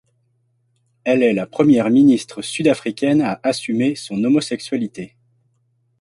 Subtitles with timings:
[1.03, 5.15] Elle est la première ministre sud-africaine à assumer son homosexualité.